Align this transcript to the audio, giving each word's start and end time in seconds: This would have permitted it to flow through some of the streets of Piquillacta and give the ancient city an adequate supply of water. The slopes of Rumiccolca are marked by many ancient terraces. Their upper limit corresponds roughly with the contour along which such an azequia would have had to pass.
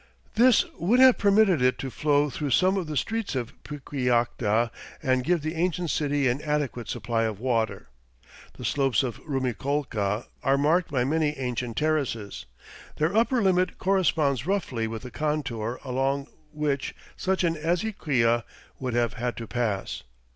This 0.33 0.65
would 0.79 0.99
have 0.99 1.19
permitted 1.19 1.61
it 1.61 1.77
to 1.77 1.91
flow 1.91 2.31
through 2.31 2.49
some 2.49 2.75
of 2.75 2.87
the 2.87 2.97
streets 2.97 3.35
of 3.35 3.53
Piquillacta 3.63 4.71
and 5.03 5.23
give 5.23 5.43
the 5.43 5.53
ancient 5.53 5.91
city 5.91 6.27
an 6.27 6.41
adequate 6.41 6.89
supply 6.89 7.25
of 7.25 7.39
water. 7.39 7.87
The 8.57 8.65
slopes 8.65 9.03
of 9.03 9.17
Rumiccolca 9.19 10.25
are 10.41 10.57
marked 10.57 10.89
by 10.89 11.03
many 11.03 11.37
ancient 11.37 11.77
terraces. 11.77 12.47
Their 12.95 13.15
upper 13.15 13.43
limit 13.43 13.77
corresponds 13.77 14.47
roughly 14.47 14.87
with 14.87 15.03
the 15.03 15.11
contour 15.11 15.79
along 15.85 16.29
which 16.51 16.95
such 17.15 17.43
an 17.43 17.53
azequia 17.55 18.43
would 18.79 18.95
have 18.95 19.13
had 19.13 19.37
to 19.37 19.45
pass. 19.45 20.01